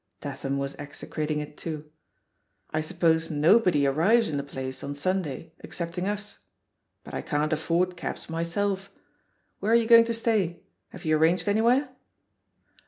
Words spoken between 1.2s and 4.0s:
it, too. "I suppose nobody